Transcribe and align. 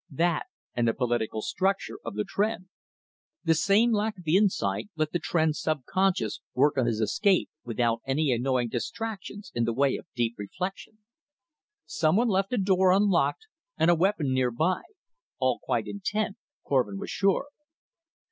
That, 0.09 0.47
and 0.73 0.87
the 0.87 0.95
political 0.95 1.43
structure 1.43 1.99
of 2.03 2.15
the 2.15 2.23
Tr'en. 2.25 2.69
The 3.43 3.53
same 3.53 3.91
lack 3.93 4.17
of 4.17 4.23
insight 4.27 4.89
let 4.95 5.11
the 5.11 5.19
Tr'en 5.19 5.53
subconscious 5.53 6.41
work 6.55 6.75
on 6.75 6.87
his 6.87 6.99
escape 6.99 7.51
without 7.63 8.01
any 8.07 8.31
annoying 8.33 8.69
distractions 8.69 9.51
in 9.53 9.63
the 9.65 9.73
way 9.75 9.97
of 9.97 10.07
deep 10.15 10.33
reflection. 10.39 11.03
Someone 11.85 12.29
left 12.29 12.51
a 12.51 12.57
door 12.57 12.91
unlocked 12.91 13.45
and 13.77 13.91
a 13.91 13.95
weapon 13.95 14.33
nearby 14.33 14.81
all 15.37 15.59
quite 15.61 15.85
intent, 15.85 16.37
Korvin 16.65 16.97
was 16.97 17.11
sure. 17.11 17.49